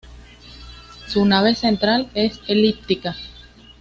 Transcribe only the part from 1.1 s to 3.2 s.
nave central es elíptica.